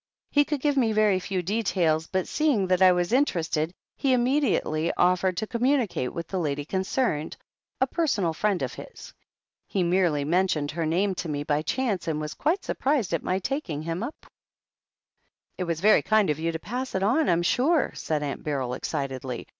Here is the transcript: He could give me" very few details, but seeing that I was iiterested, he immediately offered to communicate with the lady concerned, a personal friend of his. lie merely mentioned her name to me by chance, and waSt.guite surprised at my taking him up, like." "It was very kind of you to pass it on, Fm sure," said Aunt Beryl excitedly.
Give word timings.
He 0.31 0.45
could 0.45 0.61
give 0.61 0.77
me" 0.77 0.93
very 0.93 1.19
few 1.19 1.43
details, 1.43 2.07
but 2.07 2.27
seeing 2.27 2.65
that 2.69 2.81
I 2.81 2.91
was 2.91 3.11
iiterested, 3.11 3.69
he 3.95 4.13
immediately 4.13 4.91
offered 4.97 5.37
to 5.37 5.45
communicate 5.45 6.11
with 6.11 6.27
the 6.27 6.39
lady 6.39 6.65
concerned, 6.65 7.37
a 7.79 7.85
personal 7.85 8.33
friend 8.33 8.63
of 8.63 8.73
his. 8.73 9.13
lie 9.75 9.83
merely 9.83 10.25
mentioned 10.25 10.71
her 10.71 10.87
name 10.87 11.13
to 11.13 11.29
me 11.29 11.43
by 11.43 11.61
chance, 11.61 12.07
and 12.07 12.19
waSt.guite 12.19 12.63
surprised 12.65 13.13
at 13.13 13.21
my 13.21 13.37
taking 13.37 13.83
him 13.83 14.01
up, 14.01 14.15
like." 14.23 14.31
"It 15.59 15.63
was 15.65 15.81
very 15.81 16.01
kind 16.01 16.31
of 16.31 16.39
you 16.39 16.51
to 16.51 16.57
pass 16.57 16.95
it 16.95 17.03
on, 17.03 17.27
Fm 17.27 17.45
sure," 17.45 17.91
said 17.93 18.23
Aunt 18.23 18.41
Beryl 18.41 18.73
excitedly. 18.73 19.45